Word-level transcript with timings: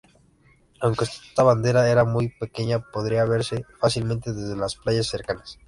Aunque 0.79 1.03
esta 1.05 1.43
bandera 1.43 1.87
era 1.87 2.05
muy 2.05 2.29
pequeña, 2.29 2.79
podía 2.79 3.23
verse 3.25 3.67
fácilmente 3.79 4.33
desde 4.33 4.55
las 4.55 4.75
playas 4.75 5.05
cercanas. 5.05 5.59